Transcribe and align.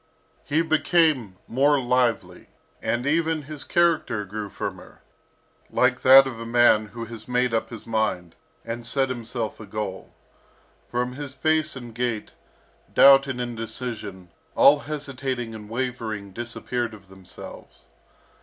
He 0.43 0.63
became 0.63 1.37
more 1.47 1.79
lively, 1.79 2.47
and 2.81 3.05
even 3.05 3.43
his 3.43 3.63
character 3.63 4.25
grew 4.25 4.49
firmer, 4.49 5.03
like 5.69 6.01
that 6.01 6.25
of 6.25 6.39
a 6.39 6.45
man 6.47 6.87
who 6.87 7.05
has 7.05 7.27
made 7.27 7.53
up 7.53 7.69
his 7.69 7.85
mind, 7.85 8.33
and 8.65 8.83
set 8.83 9.09
himself 9.09 9.59
a 9.59 9.67
goal. 9.67 10.11
From 10.89 11.13
his 11.13 11.35
face 11.35 11.75
and 11.75 11.93
gait, 11.93 12.33
doubt 12.91 13.27
and 13.27 13.39
indecision, 13.39 14.29
all 14.55 14.79
hesitating 14.79 15.53
and 15.53 15.69
wavering 15.69 16.33
disappeared 16.33 16.95
of 16.95 17.07
themselves. 17.07 17.85